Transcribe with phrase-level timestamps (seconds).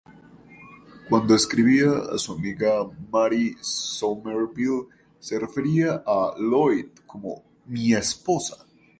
[1.09, 4.87] Cuando escribía a su amiga Mary Somerville
[5.19, 8.65] se refería a Lloyd como 'mi esposa'.